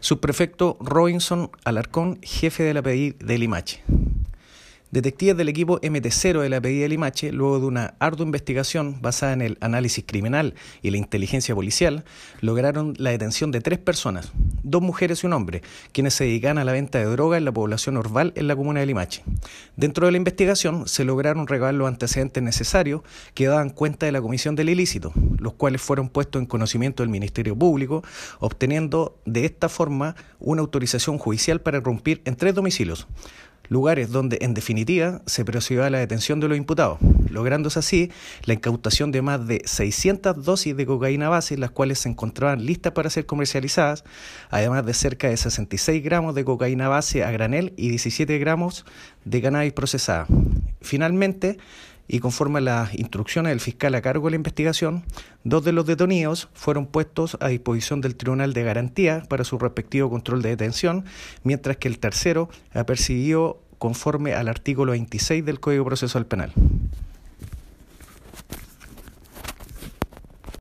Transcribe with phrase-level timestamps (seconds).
[0.00, 3.82] Subprefecto Robinson Alarcón, jefe de la PDI de Limache.
[4.90, 9.34] Detectives del equipo MT0 de la PDI de Limache, luego de una ardua investigación basada
[9.34, 12.04] en el análisis criminal y la inteligencia policial,
[12.40, 15.62] lograron la detención de tres personas, dos mujeres y un hombre,
[15.92, 18.80] quienes se dedican a la venta de droga en la población Orval en la comuna
[18.80, 19.22] de Limache.
[19.76, 23.02] Dentro de la investigación se lograron recabar los antecedentes necesarios
[23.34, 27.10] que daban cuenta de la comisión del ilícito, los cuales fueron puestos en conocimiento del
[27.10, 28.02] Ministerio Público,
[28.38, 33.06] obteniendo de esta forma una autorización judicial para irrumpir en tres domicilios
[33.70, 36.98] lugares donde en definitiva se procedió a la detención de los imputados,
[37.30, 38.10] lográndose así
[38.44, 42.92] la incautación de más de 600 dosis de cocaína base, las cuales se encontraban listas
[42.92, 44.04] para ser comercializadas,
[44.50, 48.84] además de cerca de 66 gramos de cocaína base a granel y 17 gramos
[49.24, 50.26] de cannabis procesada.
[50.80, 51.58] Finalmente,
[52.12, 55.04] y conforme a las instrucciones del fiscal a cargo de la investigación,
[55.44, 60.10] dos de los detenidos fueron puestos a disposición del Tribunal de Garantía para su respectivo
[60.10, 61.04] control de detención,
[61.44, 66.52] mientras que el tercero ha percibido conforme al artículo 26 del Código Procesal Penal.